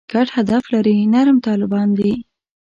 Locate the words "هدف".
0.37-0.63